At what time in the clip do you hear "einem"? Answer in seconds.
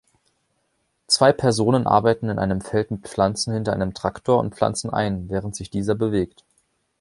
2.39-2.61, 3.73-3.93